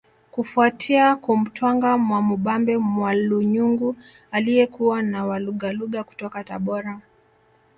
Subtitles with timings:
[0.31, 3.95] Kufuatia kumtwanga Mwamubambe Mwalunyungu
[4.31, 6.99] aliyekuwa na walugaluga kutoka Tabora